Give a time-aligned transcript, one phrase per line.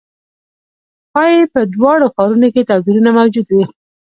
[1.11, 3.63] ښايي په دواړو ښارونو کې توپیرونه موجود وي.